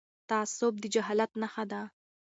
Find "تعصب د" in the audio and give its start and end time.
0.29-0.83